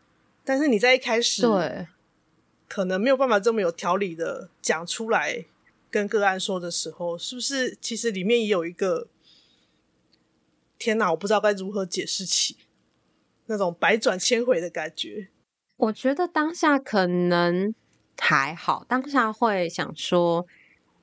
[0.43, 1.87] 但是你在一开始，对，
[2.67, 5.45] 可能没有办法这么有条理的讲出来，
[5.91, 9.07] 跟个案说的时候，是不是其实里面也有一个
[10.79, 12.57] 天哪，我不知道该如何解释起
[13.45, 15.27] 那种百转千回的感觉？
[15.77, 17.75] 我觉得当下可能。
[18.17, 20.45] 还好，当下会想说，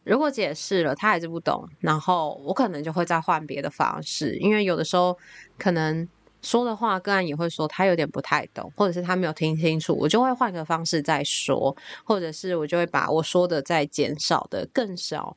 [0.05, 5.17] 如果解释了他还是不懂，然后我可能就会再换别的方式，因为有的时候
[5.59, 6.09] 可能
[6.41, 15.37] 说的话，个案也会说他有点不太懂，或者是他没有听清楚，我就会换个方式再说，或者是我就会把我说的再减少的更少，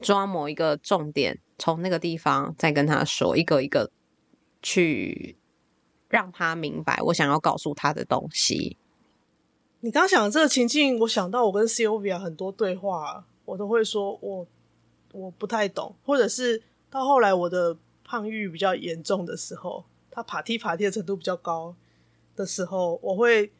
[0.00, 3.90] 抓某一个重点，从那个地方再跟他说，一个一个
[4.62, 5.36] 去
[6.08, 8.78] 让他明白我想要告诉他的东西。
[9.84, 14.46] 你刚刚讲的这个情境，我想到我跟 Sylvia 很多对话，我都会说，我
[15.10, 21.74] 我不太懂，或者是到后来我的胖郁比较严重的时候，他爬梯爬梯的程度比较高
[22.36, 23.50] 的时候，我会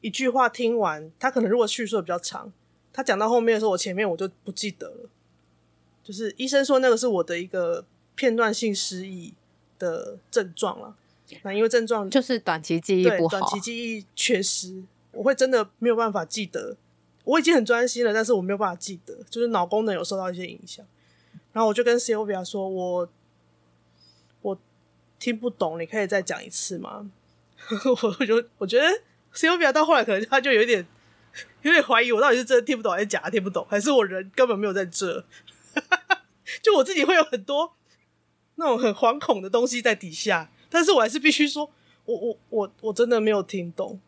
[0.00, 2.52] 一句话听完，他可能如果叙述的比较长，
[2.92, 5.10] 他讲到后面的时候，我前面我就不记得了。
[6.04, 9.34] 就是医生说那个是我的一个片段性失忆
[9.80, 10.94] 的症状了。
[11.42, 16.76] 那因为症状就是短期记忆不好，短期记忆缺失，我会真的没有办法记得。
[17.24, 20.84] 我已经很专心了，但是我没有办法记得，就是脑功能有受到一些影响。
[21.52, 23.08] 然后我就跟 Sylvia 说：“我
[24.40, 24.58] 我
[25.18, 27.10] 听不懂，你可以再讲一次吗？”
[28.18, 28.88] 我就我觉得
[29.32, 30.84] Sylvia 到后来可能他就有点
[31.62, 35.24] 有点怀疑我到底是真的听不懂还是假的听不懂，还是我人根本没有在这。
[36.60, 37.72] 就我自己会有很多
[38.56, 41.70] 那种很惶恐的东西在底下，但是我还是必须说，
[42.04, 44.00] 我我我我真的没有听懂。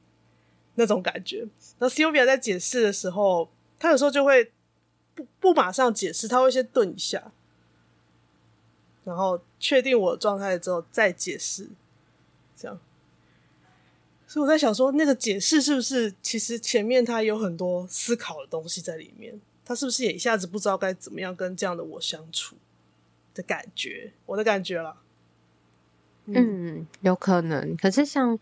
[0.76, 1.46] 那种感觉，
[1.78, 4.50] 那 Sylvia 在解释的时候，他有时候就会
[5.14, 7.30] 不不马上解释，他会先顿一下，
[9.04, 11.68] 然后确定我的状态之后再解释，
[12.56, 12.80] 这样。
[14.26, 19.40] 所以我在想说，那个解释是不是其实前面他有很多思考的东西在里面？
[19.64, 22.56] 他是不是也一下子不知道该怎么样跟这样的我相处
[23.32, 24.12] 的感觉？
[24.26, 24.96] 我的感觉啦。
[26.26, 27.76] 嗯，嗯，有可能。
[27.76, 28.36] 可是像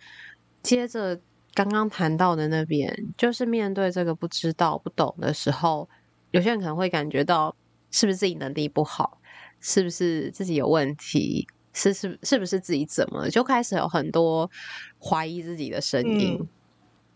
[0.63, 1.21] 接着。
[1.55, 5.89] 刚刚谈到的那边，就是面对这个不知道、不懂的时候，
[6.31, 7.55] 有些人可能会感觉到，
[7.91, 9.21] 是不是自己能力不好，
[9.61, 14.51] 是不是自己有问题，是是是不是自己怎么了，就开始有很多
[14.99, 16.49] 怀疑自己的声音，嗯、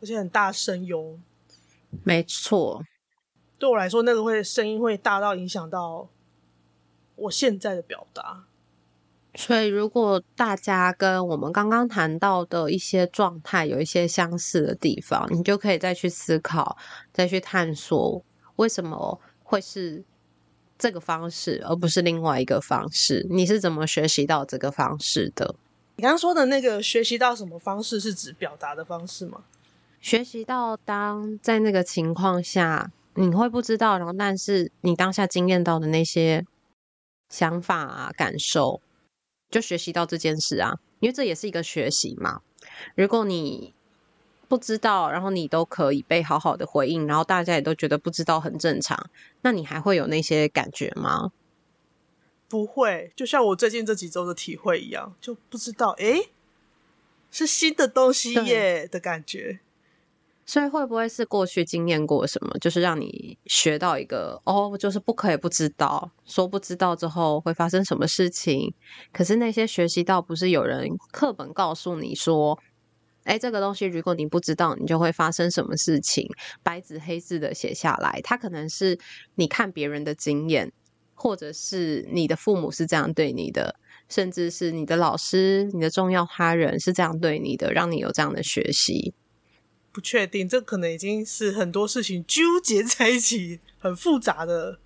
[0.03, 1.18] 而且很大声哟。
[2.05, 2.83] 没错，
[3.59, 6.11] 对我来说，那个会声音会大到影响到
[7.14, 8.44] 我现在的表达。
[9.38, 16.77] 所以，如果大家跟我们刚刚谈到的一些状态有一些相似的地方，你就可以再去思考，
[17.12, 18.25] 再去探索，
[18.57, 20.03] 为什么会是
[20.79, 23.27] 这个方式，而不是另外一个方式？
[23.29, 25.55] 你是怎么学习到这个方式的？
[25.96, 29.42] 你刚刚说的那个学习到什么方式，是指表达的方式吗？
[30.01, 36.46] 学习到当在那个情况下，你会不知道，然后但是你当下经验到的那些
[37.29, 38.81] 想法啊、感受。
[39.51, 42.43] 就学习到这件事啊，因为这也是一个学习嘛。
[42.95, 43.75] 如果你
[44.49, 49.11] 不知道，然后你都可以被好好的回应，然后大家也都觉得不知道很正常，
[49.43, 51.33] 那你还会有那些感觉吗？
[52.49, 56.31] 不会，就像我最近这几周的体会一样，就不知道，诶，
[57.31, 59.59] 是新的东西耶的感觉。
[60.47, 68.73] 所以会不会是过去经验过什么，就是让你学到一个哦，就是不可以不知道，说不知道之后会发生什么事情。
[69.13, 72.57] 可是那些学习到不是有人课本告诉你说，
[73.25, 76.29] 哎，这个东西如果你不知道，你就会发生什么事情，
[76.63, 78.21] 白纸黑字的写下来。
[78.23, 78.97] 它可能是
[79.35, 80.73] 你看别人的经验，
[81.13, 83.75] 或者是你的父母是这样对你的，
[84.09, 89.13] 甚至是你的老师、你的重要他人是这样对你的，让你有这样的学习。
[89.97, 94.79] 不确定，这可能已经是很多事情纠结在一起，很复杂的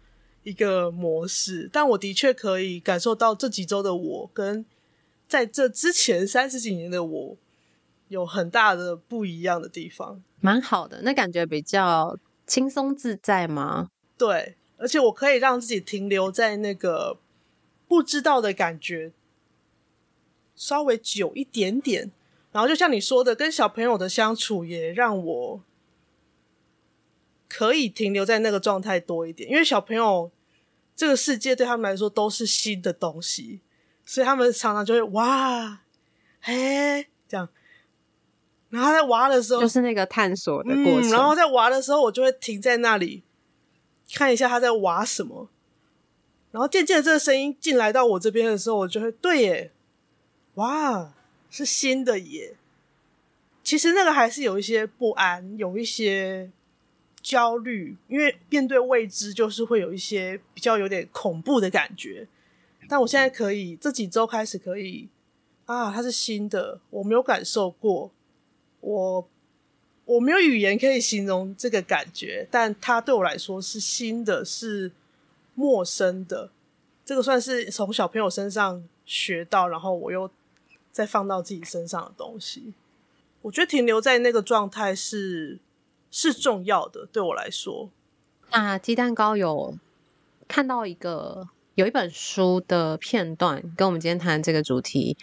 [0.45, 1.69] 一个模式。
[1.73, 4.65] 但我的确可以感受到这几周的我，跟
[5.27, 7.37] 在这之前三十几年的我
[8.07, 10.23] 有很大的不一样的地方。
[10.39, 13.91] 蛮好的，那感觉比较轻松自在吗？
[14.17, 17.19] 对，而且我可以让自己停留在那个
[17.89, 19.11] 不知道的感觉
[20.55, 22.13] 稍微久一点点。
[22.53, 25.63] 然后就像你说的，跟小朋友的相处也让我
[27.49, 30.31] 可以停留在那个状态多一点，因为小朋友
[30.97, 33.61] 这个世界对他们来说都是新的东西，
[34.05, 35.81] 所以他们常常就会哇，
[36.41, 37.49] 嘿，这样。
[38.69, 41.09] 然后在挖的时候，就是那个探索的过程。
[41.09, 43.23] 嗯，然后在挖的时候，我就会停在那里
[44.13, 45.49] 看一下他在挖什么。
[46.51, 49.73] 然后渐渐的这个声音进来到我这边的时候，我就会对耶，
[50.55, 51.13] 哇。
[51.51, 52.55] 是新的耶，
[53.65, 56.49] 其实那个还是有一些不安，有一些
[57.21, 62.29] 焦虑，因为面对未知，就是会有一些比较有点恐怖的感觉。
[62.89, 65.09] 但我现在可以这几周开始可以
[65.67, 68.13] 啊，它是新的，我没有感受过，
[68.81, 69.29] 我
[70.05, 74.93] 我没有语言可以形容这个感觉，但它对我来说是新的，是
[75.55, 76.51] 陌生的。
[77.05, 80.31] 这个算是从小朋友身上学到，然后我又。
[80.93, 82.75] 再放到自己身上的东西，
[83.43, 85.59] 我觉得停留在那个状态是
[86.11, 87.91] 是重要的，对我来说。
[88.51, 89.79] 那鸡蛋糕有
[90.49, 95.17] 看到一个有一本书的片段，跟我们今天谈这个主题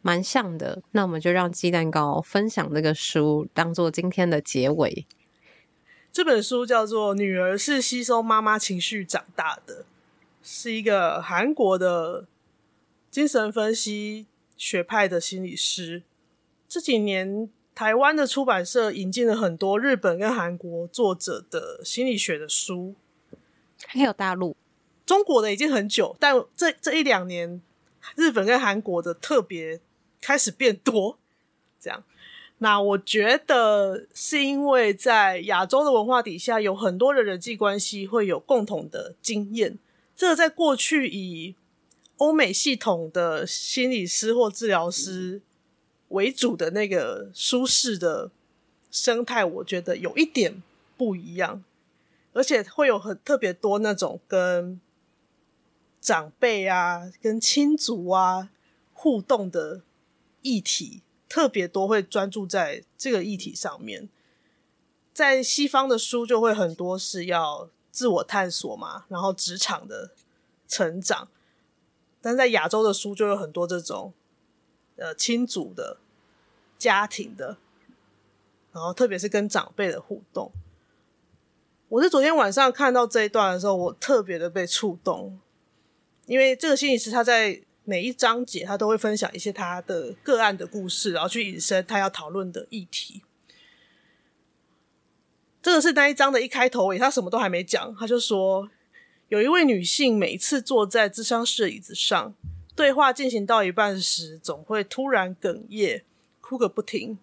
[0.00, 0.82] 蛮像的。
[0.92, 5.06] 那我们就让鸡蛋糕分享这个书，当做今天的结尾。
[6.10, 9.82] 这本书叫做《女儿是吸收妈妈情绪长大的》，
[10.42, 12.26] 是一个韩国的
[13.10, 14.26] 精神分析
[14.56, 16.02] 学派的心理师。
[16.68, 22.94] 这几年，台湾的出版社引进了很多日本跟韩国作者的心理学的书，
[23.86, 24.56] 还有大陆、
[25.04, 27.60] 中国的已经很久，但这这一两年，
[28.14, 29.80] 日本跟韩国的特别
[30.20, 31.18] 开始变多。
[31.78, 32.02] 这样，
[32.58, 39.78] 那我觉得是因为在亚洲的文化底下，有很多的人际关系会有共同的经验。
[40.16, 41.54] 这个在过去以
[42.16, 45.40] 欧美系统的心理师或治疗师
[46.08, 48.30] 为主的那个舒适的
[48.90, 50.62] 生态，我觉得有一点
[50.96, 51.62] 不一样，
[52.32, 54.80] 而且会有很特别多那种跟
[56.00, 58.50] 长辈啊、跟亲族啊
[58.94, 59.82] 互动的
[60.42, 61.02] 议题。
[61.28, 64.08] 特别多会专注在这个议题上面，
[65.12, 70.12] 在西方的书就会很多是要自我探索嘛，然后职场的
[70.68, 71.28] 成长，
[72.26, 74.12] 但在亚洲的书就有很多这种
[74.96, 75.98] 呃亲族的、
[76.76, 77.56] 家庭的，
[78.72, 80.50] 然后特别是跟长辈的互动。
[81.88, 85.38] 我是昨天晚上看到这一段的时候，我特别的被触动，
[86.26, 87.62] 因为这个心理师他在。
[87.88, 93.22] 每一章节，他都会分享一些他的个案的故事，然后去引申他要讨论的议题。
[95.62, 98.68] 这个是那一章的一开头，他什么都还没讲，他就说，
[99.28, 102.32] 有一位女性每次坐在智商室的椅子上，
[102.76, 106.04] 对话进行到一半时，总会突然哽咽，
[106.40, 107.18] 哭个不停。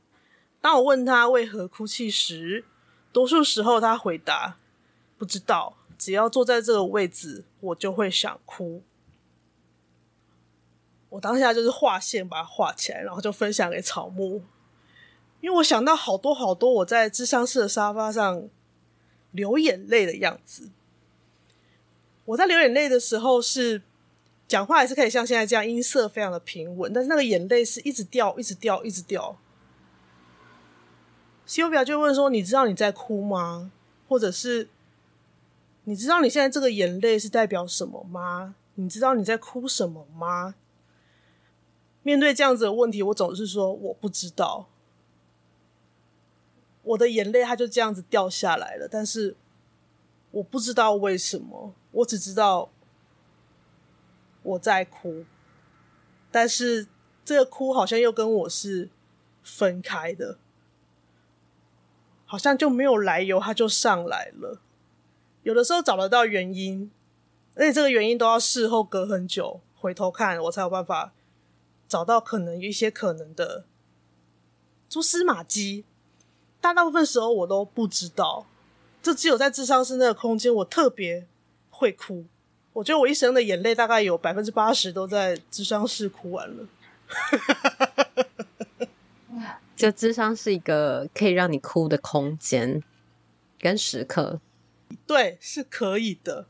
[0.59, 2.65] 当我问她为何哭泣时，
[3.13, 4.57] 多数时候她回答
[5.17, 8.81] ：“不知道，只要坐在这个位置，我就会想哭。”
[11.07, 14.41] 我当下就是画线把它画起来，然后就分享给草木，
[15.39, 18.49] 因为我想到好多好多我在智商室的沙发上
[19.31, 20.69] 流眼泪的样子。
[22.25, 23.81] 我在流眼泪的时候是
[24.47, 29.37] 讲话还是可以像现在这样音色非常的平稳，但是那个眼泪是一直掉，一直掉，一直掉。
[31.45, 33.71] 西欧表就问说：“你知道你在哭吗？
[34.07, 34.69] 或者是
[35.83, 38.55] 你知道你现在这个眼泪是代表什么吗？
[38.75, 40.55] 你知道你在哭什么吗？”
[42.03, 44.67] 面对这样子的问题，我总是说我不知道，
[46.83, 49.35] 我的眼泪它就这样子掉下来了，但是
[50.31, 52.69] 我不知道为什么，我只知道
[54.43, 55.25] 我在哭，
[56.29, 56.87] 但是
[57.25, 58.89] 这个哭好像又跟我是
[59.41, 60.37] 分开的，
[62.25, 64.59] 好像就没有来由，它就上来了。
[65.43, 66.91] 有的时候找得到原因，
[67.55, 71.13] 而且这个原因都要事后隔很久回头看，我才有办法。
[71.85, 73.65] 找到可能一些可能的
[74.89, 75.85] 蛛丝马迹，
[76.59, 78.47] 但大部分时候我都不知道。
[79.03, 81.27] 就只有在智商室那个空间，我特别
[81.83, 82.23] 会哭。
[82.71, 86.65] 我觉得我一生的眼泪大概有百分之八十都在智商室哭完了。
[89.75, 92.81] 就智商是一个可以让你哭的空间
[93.59, 94.39] 跟时刻，
[95.05, 96.45] 对，是可以的。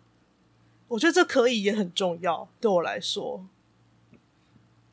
[0.89, 3.43] 我觉得这可以也很重要，对我来说。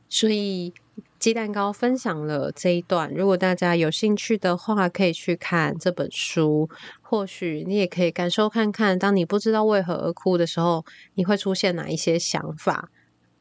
[0.09, 0.73] 所以
[1.21, 6.71] 鸡蛋糕分享了这一段，如果大家有兴趣的话，可以去看这本书。
[7.03, 10.83] 或许你也可以感受看看，当你不知道为何而哭的时候，
[11.15, 12.89] 你会出现哪一些想法？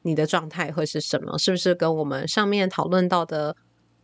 [0.02, 1.38] 你的状态会是什么？
[1.38, 3.56] 是不是跟我们上面讨论到的、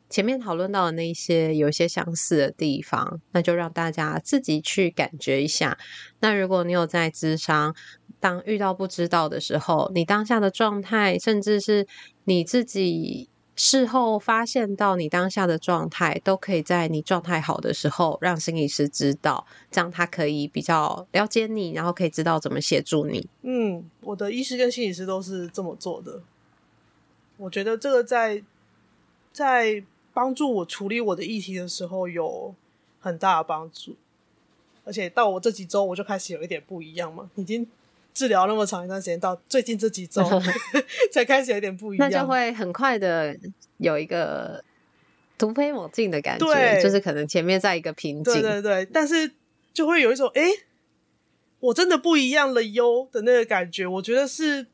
[0.09, 3.19] 前面讨论到的那些有一些相似的地方？
[3.33, 5.77] 那就让大家自己去感觉一下。
[6.21, 7.75] 那如果你有在咨商，
[8.21, 11.85] 当遇到不知道的时候，你当下的状态，甚至是
[12.23, 23.27] 你自己事后发现到你当下的状态，都可以在你状态好的时候让心理师知道，这样他可以比较了解你，然后可以知道怎么协助你。
[23.43, 26.21] 嗯，我的医师跟心理师都是这么做的。
[27.37, 28.43] 我觉得这个在
[29.31, 29.83] 在
[30.13, 32.53] 帮助我处理我的议题的时候有
[32.99, 33.95] 很大的帮助，
[34.83, 37.65] 而且到我这几周我就开始有一点不一样嘛，已经。
[38.15, 40.23] 治疗那么长一段时间，到最近这几周
[41.13, 43.37] 才开始有点不一样，那就会很快的
[43.77, 44.63] 有一个
[45.37, 49.31] 突飞猛进的感觉，就是可能前面在一个瓶颈，对对对，但是
[49.73, 50.59] 就会有一种哎、欸，
[51.59, 54.65] 我真的不一样了哟的那个感觉，我觉得是，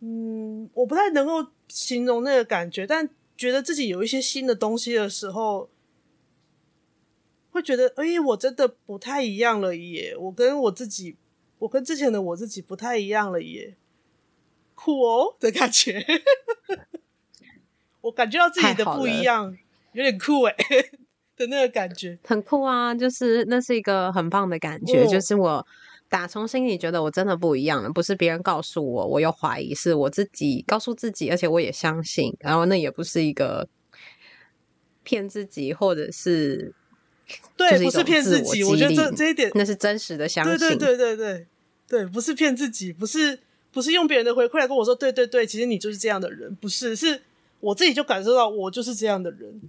[0.00, 5.68] 嗯，我不太能够形容那个感觉，但觉得自己有一些新的东西的时候。
[7.52, 11.16] 会觉得哎、欸，我真的不太一样了耶，我跟我自己。
[11.58, 13.76] 我跟之前的我自己不太一样了耶，
[14.74, 16.04] 酷哦的感觉，
[18.02, 19.56] 我感觉到自己的不一样，
[19.92, 20.54] 有点酷哎
[21.36, 22.94] 的那个感觉，很酷啊！
[22.94, 25.66] 就是那是一个很棒的感觉，哦、就是我
[26.08, 33.68] 打从心里觉得我真的不一样了，不是别人告诉我，我又怀疑，是我自己告诉自己，而且我也相信，然后那也不是一个
[35.02, 36.74] 骗自己，或者是
[37.56, 41.46] 对，不是骗自己，我觉得这这一点那是真实的相信，对对对对对
[41.88, 43.38] 对，不是骗自己，不是
[43.72, 47.22] 不是用别人的回馈来跟我说，对对对，其实你就是这样的人，不是，是
[47.60, 49.60] 我自己就感受到我就是这样的人。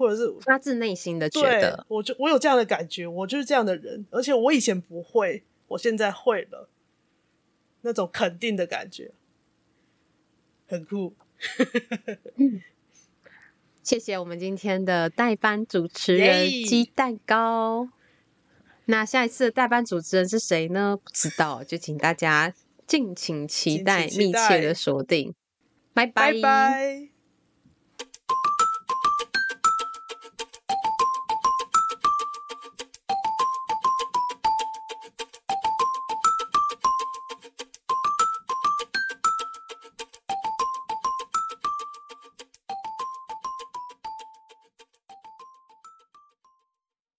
[0.00, 6.70] 或者是发自内心的觉得，我就我有这样的感觉，我就是这样的人，而且我以前不会，我现在会了，
[7.82, 9.10] 那种肯定的感觉，
[10.66, 11.12] 很酷。
[12.36, 12.62] 嗯，
[13.90, 17.88] 谢谢我们今天的代班主持人鸡蛋糕。
[18.84, 20.96] 那下一次的代班主持人是谁呢？
[20.96, 22.54] 不知道，就请大家
[22.86, 25.34] 敬请期待，密切的锁定。
[25.92, 26.34] 拜拜。
[26.34, 27.09] 拜拜。